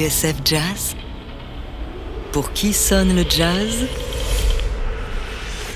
TSF 0.00 0.36
Jazz 0.46 0.96
Pour 2.32 2.54
qui 2.54 2.72
sonne 2.72 3.14
le 3.14 3.22
jazz? 3.28 3.84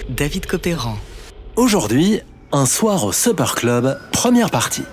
David 0.09 0.47
Copéran. 0.47 0.97
Aujourd'hui, 1.57 2.21
un 2.51 2.65
soir 2.65 3.05
au 3.05 3.13
Super 3.13 3.55
Club, 3.55 4.01
première 4.13 4.51
partie. 4.51 4.85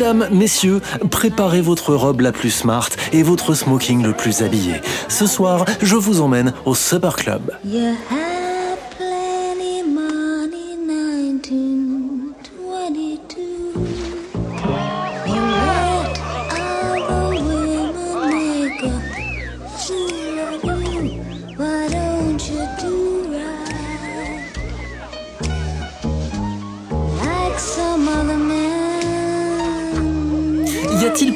Mesdames, 0.00 0.28
messieurs, 0.32 0.80
préparez 1.10 1.60
votre 1.60 1.94
robe 1.94 2.22
la 2.22 2.32
plus 2.32 2.48
smart 2.48 2.88
et 3.12 3.22
votre 3.22 3.52
smoking 3.52 4.02
le 4.02 4.14
plus 4.14 4.40
habillé. 4.40 4.76
Ce 5.08 5.26
soir, 5.26 5.66
je 5.82 5.94
vous 5.94 6.22
emmène 6.22 6.54
au 6.64 6.74
Super 6.74 7.16
Club. 7.16 7.42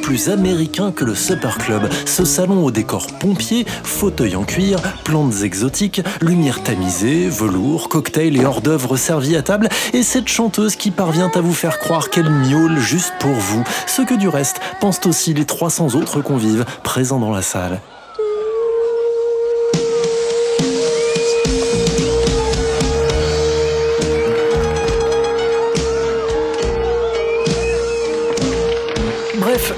Plus 0.05 0.28
américain 0.28 0.92
que 0.92 1.02
le 1.02 1.14
Super 1.14 1.56
Club. 1.56 1.88
Ce 2.05 2.27
salon 2.27 2.62
au 2.62 2.70
décor 2.70 3.06
pompier, 3.06 3.64
fauteuil 3.84 4.36
en 4.36 4.44
cuir, 4.44 4.78
plantes 5.02 5.42
exotiques, 5.42 6.02
lumière 6.20 6.62
tamisée, 6.62 7.30
velours, 7.30 7.88
cocktails 7.88 8.36
et 8.36 8.44
hors 8.44 8.60
d'œuvre 8.60 8.98
servis 8.98 9.34
à 9.34 9.41
table, 9.41 9.70
et 9.94 10.02
cette 10.02 10.28
chanteuse 10.28 10.77
qui 10.77 10.91
parvient 10.91 11.30
à 11.34 11.41
vous 11.41 11.55
faire 11.55 11.78
croire 11.78 12.10
qu'elle 12.10 12.28
miaule 12.28 12.78
juste 12.78 13.14
pour 13.19 13.32
vous, 13.32 13.64
ce 13.86 14.02
que 14.02 14.14
du 14.14 14.28
reste 14.28 14.60
pensent 14.78 15.06
aussi 15.06 15.32
les 15.32 15.47
300 15.47 15.94
autres 15.94 16.20
convives 16.20 16.66
présents 16.82 17.19
dans 17.19 17.32
la 17.32 17.41
salle. 17.41 17.80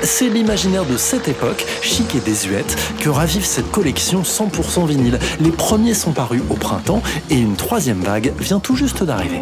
C'est 0.07 0.29
l'imaginaire 0.29 0.85
de 0.87 0.97
cette 0.97 1.27
époque, 1.27 1.67
chic 1.83 2.15
et 2.15 2.21
désuète, 2.21 2.77
que 3.01 3.09
ravive 3.09 3.45
cette 3.45 3.71
collection 3.73 4.23
100% 4.23 4.87
vinyle. 4.87 5.19
Les 5.41 5.51
premiers 5.51 5.95
sont 5.95 6.13
parus 6.13 6.43
au 6.49 6.55
printemps 6.55 7.03
et 7.29 7.37
une 7.37 7.57
troisième 7.57 8.01
vague 8.01 8.33
vient 8.39 8.61
tout 8.61 8.77
juste 8.77 9.03
d'arriver. 9.03 9.41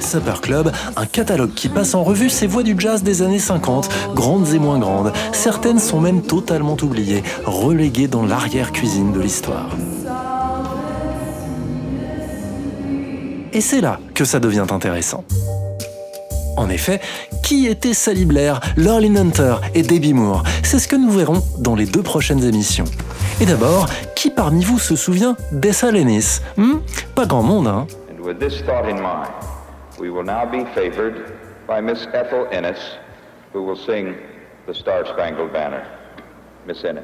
Super 0.00 0.40
Club, 0.40 0.72
un 0.96 1.04
catalogue 1.04 1.52
qui 1.54 1.68
passe 1.68 1.94
en 1.94 2.02
revue 2.02 2.30
ces 2.30 2.46
voix 2.46 2.62
du 2.62 2.74
jazz 2.78 3.02
des 3.02 3.20
années 3.20 3.38
50, 3.38 3.90
grandes 4.14 4.48
et 4.54 4.58
moins 4.58 4.78
grandes. 4.78 5.12
Certaines 5.32 5.78
sont 5.78 6.00
même 6.00 6.22
totalement 6.22 6.78
oubliées, 6.80 7.22
reléguées 7.44 8.08
dans 8.08 8.24
l'arrière-cuisine 8.24 9.12
de 9.12 9.20
l'histoire. 9.20 9.68
Et 13.52 13.60
c'est 13.60 13.80
là 13.80 13.98
que 14.14 14.24
ça 14.24 14.40
devient 14.40 14.66
intéressant. 14.70 15.24
En 16.56 16.68
effet, 16.68 17.00
qui 17.42 17.66
étaient 17.66 17.94
Sally 17.94 18.24
Blair, 18.24 18.60
Lurleen 18.76 19.16
Hunter 19.16 19.56
et 19.74 19.82
Debbie 19.82 20.12
Moore? 20.12 20.42
C'est 20.62 20.78
ce 20.78 20.88
que 20.88 20.96
nous 20.96 21.10
verrons 21.10 21.42
dans 21.58 21.74
les 21.74 21.86
deux 21.86 22.02
prochaines 22.02 22.42
émissions. 22.44 22.84
Et 23.40 23.46
d'abord, 23.46 23.88
qui 24.16 24.30
parmi 24.30 24.64
vous 24.64 24.78
se 24.78 24.96
souvient 24.96 25.36
d'Essa 25.52 25.90
Lennis? 25.92 26.40
Hmm? 26.56 26.78
Pas 27.14 27.26
grand 27.26 27.42
monde, 27.42 27.68
hein? 27.68 27.86
And 28.10 28.24
with 28.24 28.38
this 28.38 28.60
thought 28.62 28.88
in 28.88 28.96
mind, 28.96 29.30
we 30.00 30.10
will 30.10 30.24
now 30.24 30.44
be 30.44 30.66
favored 30.74 31.14
by 31.68 31.80
Miss 31.80 32.06
Ethel 32.12 32.46
Ennis, 32.50 32.98
who 33.54 33.62
will 33.62 33.76
sing 33.76 34.14
the 34.66 34.74
Star 34.74 35.06
Spangled 35.06 35.52
Banner. 35.52 35.84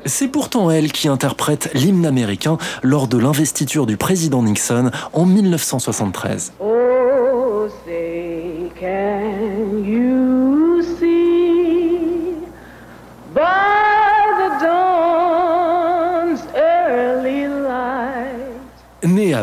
C'est 0.04 0.28
pourtant 0.28 0.70
elle 0.70 0.92
qui 0.92 1.08
interprète 1.08 1.70
l'hymne 1.74 2.06
américain 2.06 2.58
lors 2.82 3.08
de 3.08 3.18
l'investiture 3.18 3.86
du 3.86 3.96
président 3.96 4.42
Nixon 4.42 4.90
en 5.12 5.24
1973. 5.24 6.52
Oh, 6.60 7.68
say, 7.84 8.70
can 8.78 9.84
you 9.84 10.23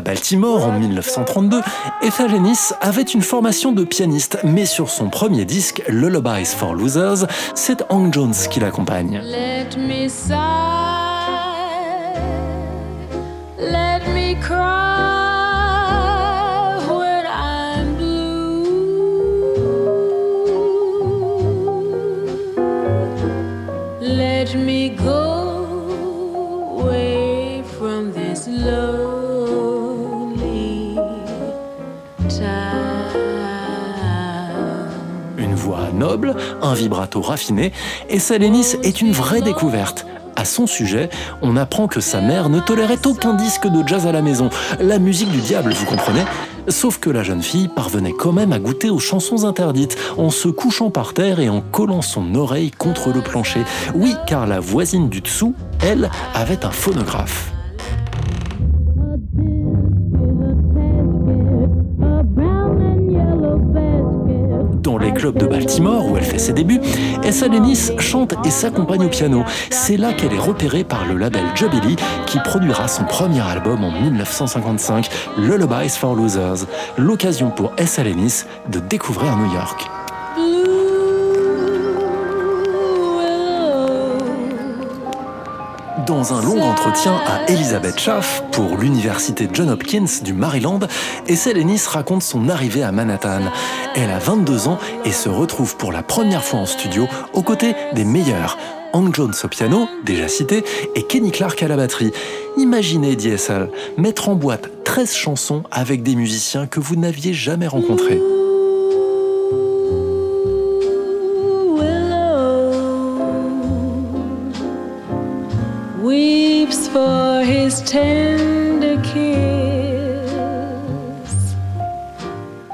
à 0.02 0.04
Baltimore 0.04 0.66
en 0.66 0.80
1932, 0.80 1.62
Ethel 2.02 2.34
Ennis 2.34 2.74
avait 2.82 3.04
une 3.04 3.22
formation 3.22 3.72
de 3.72 3.84
pianiste, 3.84 4.40
mais 4.44 4.66
sur 4.66 4.90
son 4.90 5.10
premier 5.10 5.46
disque, 5.46 5.84
Lullabies 5.88 6.46
for 6.46 6.74
Losers, 6.74 7.28
c'est 7.54 7.84
Hank 7.90 8.12
Jones 8.12 8.34
qui 8.50 8.60
l'accompagne. 8.60 9.22
Une 35.38 35.56
voix 35.56 35.90
noble, 35.94 36.36
un 36.62 36.74
vibrato 36.74 37.22
raffiné, 37.22 37.72
et 38.10 38.20
Salenis 38.20 38.76
est 38.84 39.02
une 39.02 39.12
vraie 39.12 39.42
découverte. 39.42 40.06
À 40.36 40.46
son 40.46 40.66
sujet, 40.66 41.10
on 41.42 41.58
apprend 41.58 41.88
que 41.88 42.00
sa 42.00 42.22
mère 42.22 42.50
ne 42.50 42.60
tolérait 42.60 43.06
aucun 43.06 43.34
disque 43.34 43.68
de 43.68 43.88
jazz 43.88 44.08
à 44.08 44.12
la 44.12 44.22
maison, 44.22 44.50
la 44.80 44.98
musique 44.98 45.30
du 45.30 45.40
diable, 45.40 45.74
vous 45.74 45.86
comprenez? 45.86 46.24
Sauf 46.68 47.00
que 47.00 47.10
la 47.10 47.24
jeune 47.24 47.42
fille 47.42 47.68
parvenait 47.68 48.14
quand 48.14 48.32
même 48.32 48.54
à 48.54 48.60
goûter 48.60 48.90
aux 48.90 49.00
chansons 49.00 49.46
interdites, 49.46 49.98
en 50.18 50.30
se 50.30 50.48
couchant 50.48 50.90
par 50.90 51.14
terre 51.14 51.40
et 51.40 51.50
en 51.50 51.62
collant 51.62 52.02
son 52.02 52.36
oreille 52.36 52.72
contre 52.72 53.12
le 53.12 53.22
plancher. 53.22 53.64
Oui, 53.94 54.16
car 54.28 54.48
la 54.48 54.60
voisine 54.60 55.10
du 55.10 55.22
dessous, 55.22 55.54
elle, 55.82 56.10
avait 56.34 56.66
un 56.66 56.72
phonographe. 56.72 57.52
Où 65.80 66.18
elle 66.18 66.24
fait 66.24 66.38
ses 66.38 66.52
débuts, 66.52 66.82
Essa 67.24 67.48
Lennis 67.48 67.92
chante 67.98 68.34
et 68.44 68.50
s'accompagne 68.50 69.06
au 69.06 69.10
piano. 69.10 69.46
C'est 69.70 69.96
là 69.96 70.12
qu'elle 70.12 70.34
est 70.34 70.40
repérée 70.40 70.84
par 70.84 71.06
le 71.06 71.16
label 71.16 71.46
Jubilee 71.56 71.96
qui 72.26 72.40
produira 72.40 72.90
son 72.90 73.06
premier 73.06 73.40
album 73.40 73.82
en 73.84 73.92
1955, 73.92 75.10
Lullabies 75.38 75.90
for 75.90 76.16
Losers. 76.16 76.66
L'occasion 76.98 77.52
pour 77.52 77.72
Essa 77.78 78.04
Lennis 78.04 78.44
de 78.70 78.80
découvrir 78.80 79.38
New 79.38 79.54
York. 79.54 80.01
Dans 86.00 86.34
un 86.34 86.42
long 86.42 86.62
entretien 86.62 87.20
à 87.28 87.52
Elizabeth 87.52 88.00
Schaff 88.00 88.44
pour 88.52 88.78
l'université 88.78 89.50
John 89.52 89.70
Hopkins 89.70 90.06
du 90.24 90.34
Maryland, 90.34 90.80
Essa 91.28 91.52
Lennis 91.52 91.82
raconte 91.88 92.24
son 92.24 92.48
arrivée 92.48 92.82
à 92.82 92.94
Manhattan. 92.94 93.42
Elle 93.96 94.10
a 94.10 94.20
22 94.20 94.70
ans 94.70 94.80
et 95.04 95.12
se 95.12 95.28
retrouve 95.28 95.76
pour 95.76 95.92
la 95.92 96.02
première 96.02 96.44
fois 96.44 96.62
en 96.62 96.66
studio 96.66 97.08
aux 97.34 97.44
côtés 97.44 97.76
des 97.94 98.06
meilleurs. 98.06 98.58
Hank 98.94 99.16
Jones 99.16 99.34
au 99.44 99.48
piano, 99.48 99.88
déjà 100.06 100.28
cité, 100.28 100.64
et 100.96 101.04
Kenny 101.04 101.32
Clark 101.32 101.62
à 101.62 101.68
la 101.68 101.76
batterie. 101.76 102.12
Imaginez, 102.58 103.16
dit 103.16 103.30
Essel, 103.30 103.70
mettre 103.98 104.30
en 104.30 104.36
boîte 104.36 104.70
13 104.86 105.14
chansons 105.14 105.64
avec 105.72 106.04
des 106.04 106.16
musiciens 106.16 106.68
que 106.68 106.80
vous 106.80 106.96
n'aviez 106.96 107.34
jamais 107.34 107.68
rencontrés. 107.68 108.20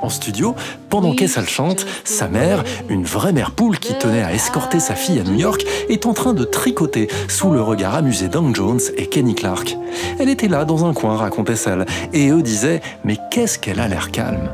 En 0.01 0.09
studio, 0.09 0.56
pendant 0.89 1.13
qu'Essel 1.13 1.48
chante, 1.48 1.86
sa 2.04 2.27
mère, 2.27 2.63
une 2.89 3.04
vraie 3.04 3.33
mère 3.33 3.51
poule 3.51 3.77
qui 3.80 3.94
tenait 3.98 4.24
à 4.24 4.33
escorter 4.33 4.80
sa 4.80 4.95
fille 4.95 5.19
à 5.19 5.24
New 5.24 5.36
York, 5.36 5.65
est 5.89 6.06
en 6.06 6.13
train 6.13 6.33
de 6.33 6.44
tricoter 6.44 7.07
sous 7.27 7.51
le 7.51 7.62
regard 7.62 7.95
amusé 7.95 8.27
d'Hank 8.27 8.56
Jones 8.56 8.80
et 8.95 9.07
Kenny 9.07 9.36
Clark. 9.36 9.77
Elle 10.19 10.30
était 10.30 10.48
là 10.48 10.65
dans 10.65 10.86
un 10.86 10.94
coin, 10.94 11.18
racontait 11.18 11.54
Essel, 11.54 11.86
et 12.13 12.30
eux 12.30 12.42
disaient 12.42 12.81
Mais 13.04 13.18
qu'est-ce 13.31 13.59
qu'elle 13.59 13.80
a 13.80 13.88
l'air 13.88 14.12
calme 14.12 14.50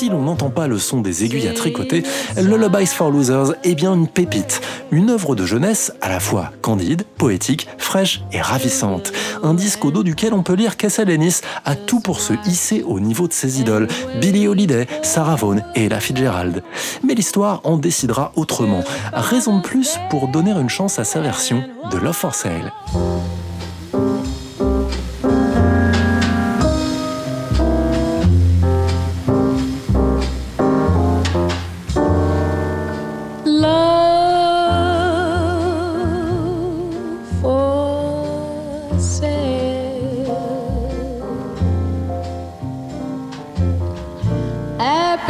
si 0.00 0.08
l'on 0.08 0.22
n'entend 0.22 0.48
pas 0.48 0.66
le 0.66 0.78
son 0.78 1.02
des 1.02 1.24
aiguilles 1.24 1.46
à 1.46 1.52
tricoter, 1.52 2.04
Lullabies 2.38 2.86
for 2.86 3.10
Losers 3.10 3.52
est 3.64 3.74
bien 3.74 3.92
une 3.92 4.08
pépite, 4.08 4.62
une 4.92 5.10
œuvre 5.10 5.34
de 5.34 5.44
jeunesse 5.44 5.92
à 6.00 6.08
la 6.08 6.20
fois 6.20 6.52
candide, 6.62 7.02
poétique, 7.18 7.68
fraîche 7.76 8.22
et 8.32 8.40
ravissante. 8.40 9.12
Un 9.42 9.52
disque 9.52 9.84
au 9.84 9.90
dos 9.90 10.02
duquel 10.02 10.32
on 10.32 10.42
peut 10.42 10.54
lire 10.54 10.78
qu'Essel 10.78 11.10
Ennis 11.10 11.42
a 11.66 11.76
tout 11.76 12.00
pour 12.00 12.20
se 12.20 12.32
hisser 12.46 12.82
au 12.82 12.98
niveau 12.98 13.28
de 13.28 13.34
ses 13.34 13.60
idoles, 13.60 13.88
Billie 14.22 14.48
Holiday, 14.48 14.86
Sarah 15.02 15.36
Vaughan 15.36 15.58
et 15.74 15.84
Ella 15.84 16.00
Fitzgerald. 16.00 16.62
Mais 17.04 17.12
l'histoire 17.12 17.60
en 17.64 17.76
décidera 17.76 18.32
autrement. 18.36 18.82
Raison 19.12 19.58
de 19.58 19.62
plus 19.62 19.98
pour 20.08 20.28
donner 20.28 20.52
une 20.52 20.70
chance 20.70 20.98
à 20.98 21.04
sa 21.04 21.20
version 21.20 21.62
de 21.92 21.98
Love 21.98 22.16
for 22.16 22.34
Sale. 22.34 22.72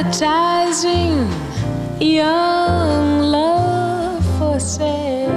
Appetizing 0.03 1.29
young 2.01 3.21
love 3.21 4.25
for 4.39 4.59
sale. 4.59 5.29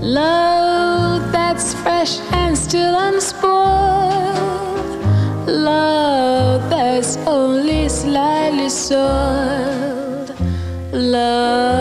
Love 0.00 1.32
that's 1.32 1.74
fresh 1.82 2.20
and 2.30 2.56
still 2.56 2.94
unspoiled. 2.96 3.48
Love 5.48 6.70
that's 6.70 7.16
only 7.26 7.88
slightly 7.88 8.68
soiled. 8.68 10.32
Love 10.92 11.73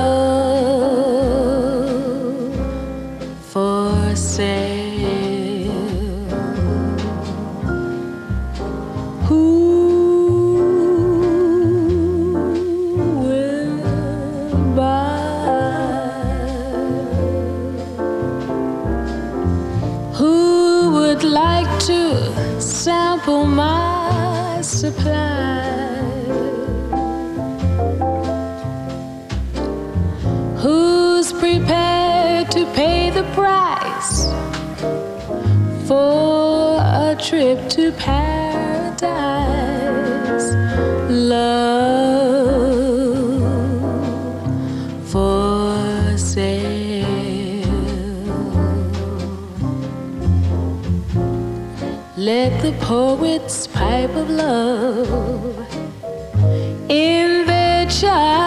trip 37.34 37.68
to 37.68 37.92
paradise? 37.94 39.10
Love 41.10 42.62
for 45.10 46.16
sale. 46.16 47.08
Let 52.16 52.62
the 52.62 52.74
poets 52.82 53.66
pipe 53.66 54.16
of 54.16 54.30
love 54.30 55.58
in 56.88 57.48
their 57.48 57.88
childish 57.90 58.43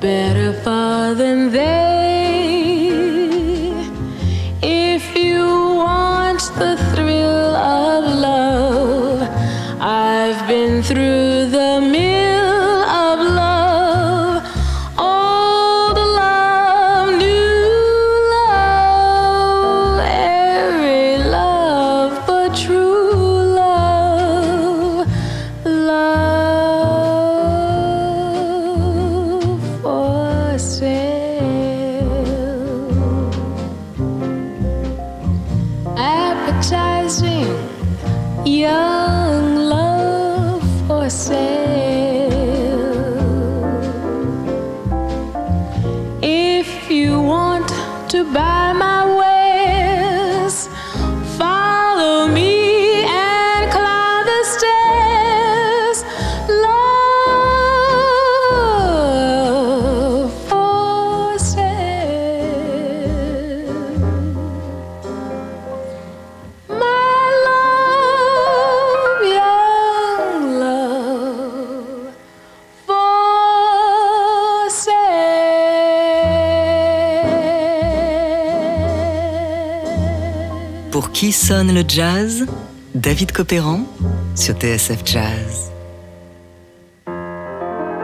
better 0.00 0.52
far 0.52 1.14
than 1.14 1.50
they. 1.50 1.99
Sonne 81.32 81.72
le 81.72 81.84
jazz 81.86 82.46
David 82.94 83.32
Copéran 83.32 83.80
sur 84.34 84.54
TSF 84.54 85.02
Jazz. 85.04 85.70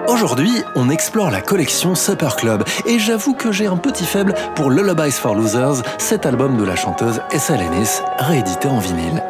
Aujourd'hui, 0.08 0.52
on 0.76 0.88
explore 0.88 1.30
la 1.30 1.40
collection 1.40 1.94
Supper 1.94 2.30
Club 2.36 2.64
et 2.86 2.98
j'avoue 2.98 3.34
que 3.34 3.52
j'ai 3.52 3.66
un 3.66 3.76
petit 3.76 4.04
faible 4.04 4.34
pour 4.54 4.70
Lullabies 4.70 5.12
for 5.12 5.34
Losers, 5.34 5.82
cet 5.98 6.24
album 6.26 6.56
de 6.56 6.64
la 6.64 6.76
chanteuse 6.76 7.20
Essa 7.30 7.56
Lennis, 7.56 8.00
réédité 8.18 8.68
en 8.68 8.78
vinyle. 8.78 9.22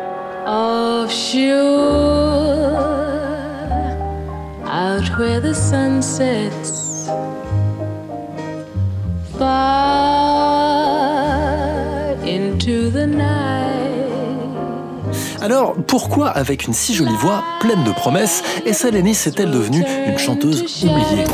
offshore, 0.47 1.53
out 4.65 5.19
where 5.19 5.41
the 5.41 5.55
sun 5.55 6.03
sets, 6.03 7.09
far 9.39 9.76
Alors, 15.47 15.77
pourquoi 15.87 16.27
avec 16.31 16.67
une 16.67 16.73
si 16.73 16.93
jolie 16.93 17.17
voix, 17.21 17.45
pleine 17.61 17.85
de 17.85 17.93
promesses, 17.93 18.43
Essa 18.67 18.91
Lennis 18.91 19.17
est-elle 19.27 19.53
devenue 19.53 19.85
une 20.09 20.19
chanteuse 20.19 20.83
oubliée? 20.83 21.25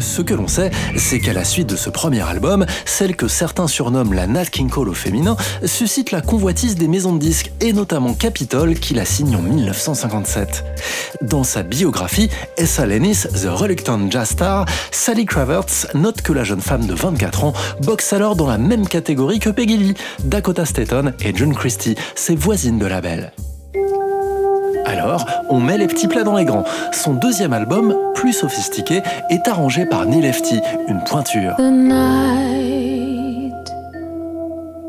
Ce 0.00 0.22
que 0.22 0.34
l'on 0.34 0.48
sait, 0.48 0.70
c'est 0.96 1.20
qu'à 1.20 1.32
la 1.32 1.44
suite 1.44 1.68
de 1.68 1.76
ce 1.76 1.90
premier 1.90 2.22
album, 2.22 2.64
celle 2.86 3.14
que 3.14 3.28
certains 3.28 3.68
surnomment 3.68 4.14
la 4.14 4.26
Nat 4.26 4.46
King 4.46 4.70
Cole 4.70 4.88
au 4.88 4.94
féminin 4.94 5.36
suscite 5.64 6.10
la 6.10 6.22
convoitise 6.22 6.74
des 6.74 6.88
maisons 6.88 7.14
de 7.14 7.18
disques 7.18 7.52
et 7.60 7.72
notamment 7.72 8.14
Capitol 8.14 8.74
qui 8.74 8.94
la 8.94 9.04
signe 9.04 9.36
en 9.36 9.42
1957. 9.42 10.64
Dans 11.22 11.44
sa 11.44 11.62
biographie, 11.62 12.30
Essa 12.56 12.86
Lennis, 12.86 13.26
The 13.34 13.48
Reluctant 13.48 14.10
Jazz 14.10 14.30
Star, 14.30 14.64
Sally 14.90 15.26
Kravertz 15.26 15.86
note 15.94 16.22
que 16.22 16.32
la 16.32 16.44
jeune 16.44 16.62
femme 16.62 16.86
de 16.86 16.94
24 16.94 17.44
ans 17.44 17.52
boxe 17.82 18.12
alors 18.12 18.36
dans 18.36 18.48
la 18.48 18.58
même 18.58 18.88
catégorie 18.88 19.38
que 19.38 19.50
Peggy 19.50 19.76
Lee, 19.76 19.94
Dakota 20.24 20.64
Staton 20.64 21.12
et 21.20 21.36
June 21.36 21.54
Christie, 21.54 21.96
ses 22.14 22.36
voisines 22.36 22.78
de 22.78 22.86
label. 22.86 23.32
Alors, 24.90 25.24
on 25.48 25.60
met 25.60 25.78
les 25.78 25.86
petits 25.86 26.08
plats 26.08 26.24
dans 26.24 26.36
les 26.36 26.44
grands. 26.44 26.64
Son 26.90 27.14
deuxième 27.14 27.52
album, 27.52 27.94
plus 28.16 28.32
sophistiqué, 28.32 29.02
est 29.28 29.46
arrangé 29.46 29.86
par 29.86 30.04
Neil 30.04 30.20
Lefty, 30.20 30.60
une 30.88 30.98
pointure. 31.04 31.54
The 31.58 31.70
night 31.70 33.54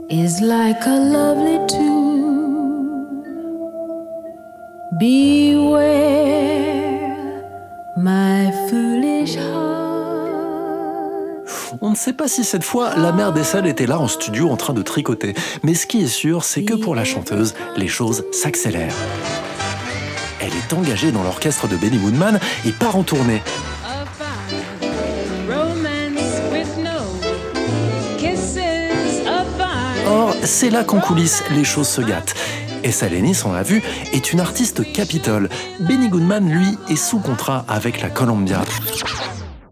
is 0.10 0.42
like 0.42 0.88
a 0.88 0.98
lovely 0.98 1.60
tune. 1.68 3.22
Beware, 5.00 5.84
my 7.96 8.52
foolish 8.68 9.36
heart. 9.36 9.82
sait 12.02 12.14
pas 12.14 12.28
si 12.28 12.44
cette 12.44 12.64
fois 12.64 12.96
la 12.98 13.12
mère 13.12 13.32
d'Essel 13.32 13.68
était 13.68 13.86
là 13.86 14.00
en 14.00 14.08
studio 14.08 14.50
en 14.50 14.58
train 14.58 14.74
de 14.74 14.82
tricoter, 14.82 15.36
mais 15.62 15.76
ce 15.76 15.86
qui 15.86 16.02
est 16.02 16.08
sûr, 16.08 16.44
c'est 16.44 16.64
que 16.64 16.74
pour 16.74 16.96
la 16.96 17.04
chanteuse, 17.04 17.54
les 17.78 17.88
choses 17.88 18.24
s'accélèrent. 18.32 18.96
Elle 20.42 20.56
est 20.56 20.74
engagée 20.74 21.12
dans 21.12 21.22
l'orchestre 21.22 21.68
de 21.68 21.76
Benny 21.76 22.00
Goodman 22.00 22.40
et 22.66 22.72
part 22.72 22.96
en 22.96 23.04
tournée. 23.04 23.44
Or, 30.08 30.36
c'est 30.44 30.72
là 30.72 30.84
qu'en 30.84 31.00
coulisses, 31.00 31.44
les 31.52 31.64
choses 31.64 31.88
se 31.88 32.02
gâtent. 32.02 32.34
Essa 32.84 33.08
Lennis, 33.08 33.44
on 33.46 33.52
l'a 33.52 33.62
vu, 33.62 33.84
est 34.14 34.34
une 34.34 34.40
artiste 34.40 34.92
capitole. 34.92 35.48
Benny 35.80 36.10
Goodman, 36.10 36.50
lui, 36.50 36.78
est 36.90 36.96
sous 36.96 37.20
contrat 37.20 37.64
avec 37.70 38.02
la 38.02 38.10
Columbia. 38.10 38.62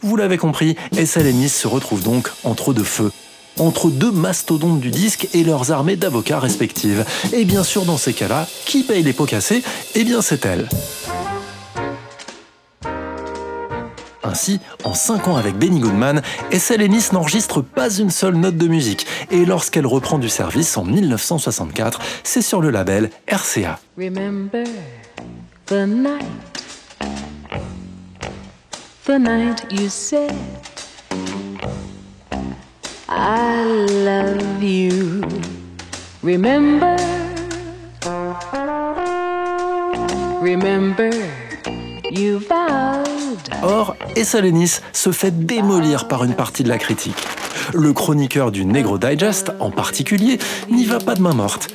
Vous 0.01 0.15
l'avez 0.15 0.37
compris, 0.37 0.75
Essa 0.95 1.21
Lennis 1.23 1.49
se 1.49 1.67
retrouve 1.67 2.03
donc 2.03 2.29
entre 2.43 2.73
deux 2.73 2.83
feux. 2.83 3.11
Entre 3.59 3.89
deux 3.89 4.11
mastodontes 4.11 4.79
du 4.79 4.89
disque 4.89 5.27
et 5.33 5.43
leurs 5.43 5.71
armées 5.71 5.97
d'avocats 5.97 6.39
respectives. 6.39 7.03
Et 7.33 7.43
bien 7.43 7.63
sûr, 7.63 7.83
dans 7.83 7.97
ces 7.97 8.13
cas-là, 8.13 8.47
qui 8.65 8.83
paye 8.83 9.03
les 9.03 9.11
pots 9.11 9.25
cassés? 9.25 9.63
Eh 9.95 10.05
bien, 10.05 10.21
c'est 10.21 10.45
elle. 10.45 10.69
Ainsi, 14.23 14.59
en 14.83 14.93
5 14.93 15.27
ans 15.27 15.35
avec 15.35 15.57
Benny 15.57 15.79
Goodman, 15.79 16.21
Essa 16.51 16.77
Lennis 16.77 17.07
n'enregistre 17.11 17.61
pas 17.61 17.89
une 17.89 18.11
seule 18.11 18.35
note 18.35 18.57
de 18.57 18.67
musique. 18.67 19.05
Et 19.31 19.43
lorsqu'elle 19.43 19.87
reprend 19.87 20.19
du 20.19 20.29
service 20.29 20.77
en 20.77 20.85
1964, 20.85 21.99
c'est 22.23 22.41
sur 22.41 22.61
le 22.61 22.69
label 22.69 23.09
RCA. 23.27 23.79
Remember 23.97 24.63
the 25.65 25.85
night, 25.87 26.23
the 29.05 29.19
night 29.19 29.65
you 29.71 29.89
said, 29.89 30.31
I 33.11 33.87
love 34.05 34.63
you. 34.63 35.21
Remember, 36.21 36.95
remember, 40.41 41.09
you 42.11 42.37
vowed. 42.37 43.39
Or, 43.63 43.95
Essa 44.15 44.41
Lennis 44.41 44.81
se 44.93 45.11
fait 45.11 45.31
démolir 45.31 46.07
par 46.07 46.23
une 46.23 46.35
partie 46.35 46.63
de 46.63 46.69
la 46.69 46.77
critique. 46.77 47.17
Le 47.73 47.93
chroniqueur 47.93 48.51
du 48.51 48.63
Negro 48.65 48.99
Digest, 48.99 49.53
en 49.59 49.71
particulier, 49.71 50.37
n'y 50.69 50.85
va 50.85 50.99
pas 50.99 51.15
de 51.15 51.21
main 51.21 51.33
morte. 51.33 51.69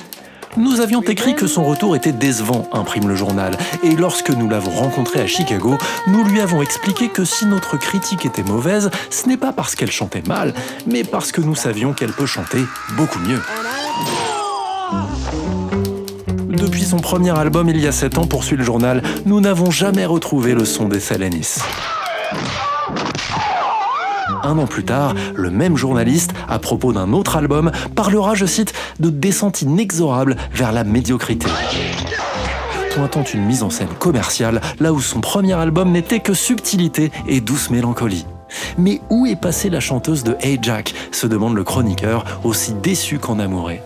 Nous 0.57 0.79
avions 0.79 1.01
écrit 1.01 1.35
que 1.35 1.47
son 1.47 1.65
retour 1.65 1.95
était 1.95 2.13
décevant, 2.13 2.67
imprime 2.71 3.09
le 3.09 3.15
journal, 3.15 3.57
et 3.83 3.95
lorsque 3.95 4.29
nous 4.29 4.47
l'avons 4.47 4.71
rencontré 4.71 5.19
à 5.19 5.27
Chicago, 5.27 5.77
nous 6.07 6.23
lui 6.23 6.39
avons 6.39 6.61
expliqué 6.61 7.09
que 7.09 7.25
si 7.25 7.45
notre 7.45 7.77
critique 7.77 8.25
était 8.25 8.43
mauvaise, 8.43 8.89
ce 9.09 9.27
n'est 9.27 9.37
pas 9.37 9.51
parce 9.51 9.75
qu'elle 9.75 9.91
chantait 9.91 10.23
mal, 10.25 10.53
mais 10.87 11.03
parce 11.03 11.33
que 11.33 11.41
nous 11.41 11.55
savions 11.55 11.93
qu'elle 11.93 12.13
peut 12.13 12.25
chanter 12.25 12.59
beaucoup 12.95 13.19
mieux. 13.19 13.41
Depuis 16.47 16.83
son 16.83 16.97
premier 16.97 17.37
album 17.37 17.67
il 17.69 17.81
y 17.81 17.87
a 17.87 17.91
7 17.91 18.17
ans, 18.17 18.25
poursuit 18.25 18.55
le 18.55 18.63
journal, 18.63 19.03
nous 19.25 19.41
n'avons 19.41 19.71
jamais 19.71 20.05
retrouvé 20.05 20.53
le 20.53 20.63
son 20.63 20.87
des 20.87 21.01
Salenis. 21.01 21.57
Un 24.45 24.59
an 24.59 24.67
plus 24.67 24.85
tard, 24.85 25.15
le 25.33 25.49
même 25.49 25.75
journaliste, 25.75 26.31
à 26.47 26.59
propos 26.59 26.93
d'un 26.93 27.13
autre 27.13 27.35
album, 27.35 27.71
parlera, 27.95 28.35
je 28.35 28.45
cite, 28.45 28.73
de 28.99 29.09
descente 29.09 29.63
inexorable 29.63 30.35
vers 30.53 30.71
la 30.71 30.83
médiocrité. 30.83 31.47
Pointant 32.93 33.23
une 33.23 33.43
mise 33.43 33.63
en 33.63 33.71
scène 33.71 33.89
commerciale 33.97 34.61
là 34.79 34.93
où 34.93 35.01
son 35.01 35.19
premier 35.19 35.53
album 35.53 35.91
n'était 35.91 36.19
que 36.19 36.35
subtilité 36.35 37.11
et 37.27 37.41
douce 37.41 37.71
mélancolie. 37.71 38.27
Mais 38.77 39.01
où 39.09 39.25
est 39.25 39.35
passée 39.35 39.71
la 39.71 39.79
chanteuse 39.79 40.23
de 40.23 40.37
Hey 40.39 40.59
Jack? 40.61 40.93
se 41.11 41.25
demande 41.25 41.55
le 41.55 41.63
chroniqueur, 41.63 42.23
aussi 42.43 42.73
déçu 42.73 43.17
qu'en 43.17 43.39
amouré. 43.39 43.81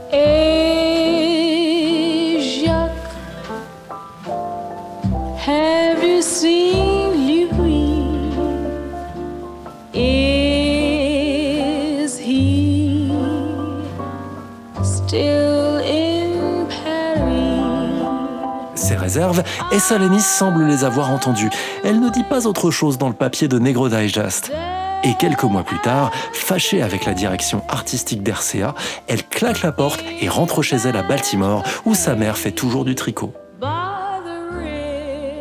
Essa 19.71 19.97
Lennis 19.97 20.21
semble 20.21 20.65
les 20.65 20.83
avoir 20.83 21.11
entendues. 21.11 21.49
Elle 21.83 21.99
ne 21.99 22.09
dit 22.09 22.23
pas 22.23 22.45
autre 22.45 22.69
chose 22.69 22.97
dans 22.97 23.07
le 23.07 23.15
papier 23.15 23.47
de 23.47 23.57
Negro 23.57 23.89
Digest. 23.89 24.51
Et 25.03 25.13
quelques 25.17 25.43
mois 25.43 25.63
plus 25.63 25.79
tard, 25.79 26.11
fâchée 26.33 26.81
avec 26.81 27.05
la 27.05 27.13
direction 27.13 27.63
artistique 27.69 28.21
d'RCA, 28.21 28.75
elle 29.07 29.23
claque 29.23 29.61
la 29.63 29.71
porte 29.71 30.03
et 30.21 30.29
rentre 30.29 30.61
chez 30.61 30.75
elle 30.75 30.97
à 30.97 31.03
Baltimore, 31.03 31.63
où 31.85 31.95
sa 31.95 32.15
mère 32.15 32.37
fait 32.37 32.51
toujours 32.51 32.85
du 32.85 32.95
tricot. 32.95 33.33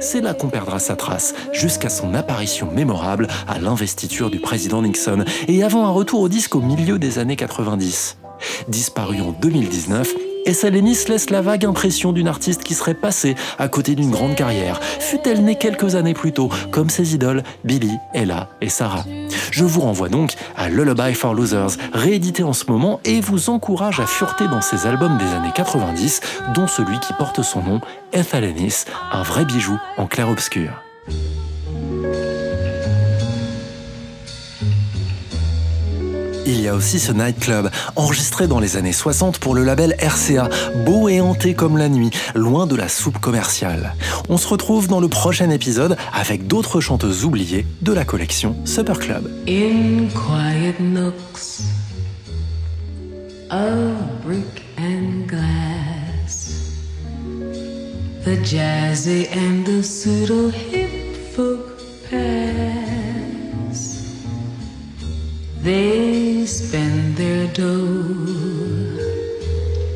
C'est 0.00 0.20
là 0.20 0.32
qu'on 0.32 0.48
perdra 0.48 0.78
sa 0.78 0.94
trace, 0.94 1.34
jusqu'à 1.52 1.90
son 1.90 2.14
apparition 2.14 2.70
mémorable 2.72 3.26
à 3.48 3.58
l'investiture 3.58 4.30
du 4.30 4.38
président 4.38 4.80
Nixon, 4.80 5.24
et 5.48 5.64
avant 5.64 5.84
un 5.84 5.90
retour 5.90 6.20
au 6.20 6.28
disque 6.28 6.54
au 6.54 6.60
milieu 6.60 6.98
des 6.98 7.18
années 7.18 7.36
90. 7.36 8.16
Disparue 8.68 9.20
en 9.20 9.32
2019, 9.32 10.14
Essa 10.46 10.70
Lennis 10.70 11.04
laisse 11.08 11.30
la 11.30 11.42
vague 11.42 11.64
impression 11.64 12.12
d'une 12.12 12.28
artiste 12.28 12.62
qui 12.62 12.74
serait 12.74 12.94
passée 12.94 13.34
à 13.58 13.68
côté 13.68 13.94
d'une 13.94 14.10
grande 14.10 14.34
carrière, 14.34 14.80
fut-elle 14.82 15.44
née 15.44 15.56
quelques 15.56 15.94
années 15.94 16.14
plus 16.14 16.32
tôt, 16.32 16.48
comme 16.70 16.90
ses 16.90 17.14
idoles 17.14 17.42
Billy, 17.64 17.92
Ella 18.14 18.48
et 18.60 18.68
Sarah. 18.68 19.04
Je 19.50 19.64
vous 19.64 19.80
renvoie 19.80 20.08
donc 20.08 20.34
à 20.56 20.68
Lullaby 20.68 21.14
for 21.14 21.34
Losers, 21.34 21.76
réédité 21.92 22.42
en 22.42 22.52
ce 22.52 22.64
moment, 22.66 23.00
et 23.04 23.20
vous 23.20 23.50
encourage 23.50 24.00
à 24.00 24.06
fureter 24.06 24.46
dans 24.48 24.62
ses 24.62 24.86
albums 24.86 25.18
des 25.18 25.26
années 25.34 25.52
90, 25.54 26.20
dont 26.54 26.66
celui 26.66 26.98
qui 27.00 27.12
porte 27.14 27.42
son 27.42 27.62
nom, 27.62 27.80
Essa 28.12 28.40
Lennis, 28.40 28.84
un 29.12 29.22
vrai 29.22 29.44
bijou 29.44 29.78
en 29.96 30.06
clair-obscur. 30.06 30.82
Il 36.50 36.62
y 36.62 36.68
a 36.68 36.74
aussi 36.74 36.98
ce 36.98 37.12
nightclub, 37.12 37.68
enregistré 37.94 38.46
dans 38.48 38.58
les 38.58 38.78
années 38.78 38.94
60 38.94 39.38
pour 39.38 39.54
le 39.54 39.64
label 39.64 39.94
RCA, 40.00 40.48
beau 40.86 41.10
et 41.10 41.20
hanté 41.20 41.52
comme 41.52 41.76
la 41.76 41.90
nuit, 41.90 42.08
loin 42.34 42.66
de 42.66 42.74
la 42.74 42.88
soupe 42.88 43.18
commerciale. 43.18 43.94
On 44.30 44.38
se 44.38 44.48
retrouve 44.48 44.88
dans 44.88 44.98
le 44.98 45.08
prochain 45.08 45.50
épisode 45.50 45.98
avec 46.10 46.46
d'autres 46.46 46.80
chanteuses 46.80 47.26
oubliées 47.26 47.66
de 47.82 47.92
la 47.92 48.06
collection 48.06 48.56
Super 48.64 48.98
Club. 48.98 49.30
Spend 66.48 67.14
their 67.14 67.46
dough 67.48 68.16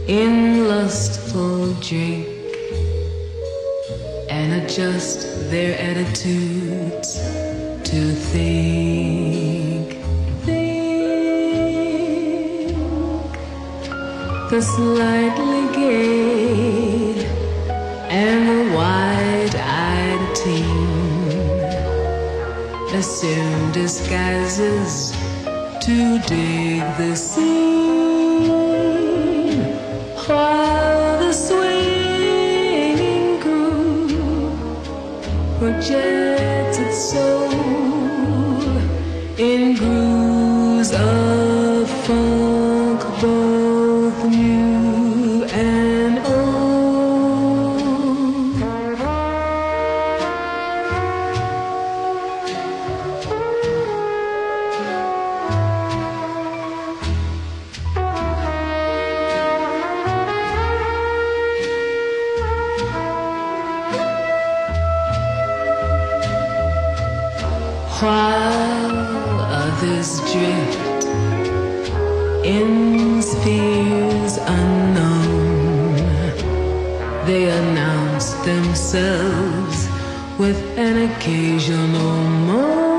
in 0.06 0.68
lustful 0.68 1.72
drink 1.80 2.28
and 4.28 4.62
adjust 4.62 5.50
their 5.50 5.78
attitudes 5.78 7.14
to 7.88 8.12
think. 8.32 9.96
Think 10.44 11.16
the 14.50 14.60
slightly 14.60 15.64
gay 15.74 17.24
and 18.10 18.48
the 18.50 18.76
wide-eyed 18.76 20.36
teen 20.36 20.92
assume 22.94 23.72
disguises 23.72 25.11
to 25.82 26.18
dig 26.20 26.80
the 26.96 27.16
scene 27.16 28.48
while 30.28 31.18
the 31.18 31.32
swinging 31.32 33.40
groove 33.40 34.86
projects 35.58 36.78
its 36.78 37.10
soul 37.10 37.81
While 68.02 69.38
others 69.38 70.18
drift 70.32 71.04
in 72.44 73.22
spheres 73.22 74.38
unknown. 74.38 75.94
They 77.26 77.48
announce 77.48 78.32
themselves 78.44 79.86
with 80.36 80.60
an 80.76 81.12
occasional 81.12 82.16
moan. 82.48 82.91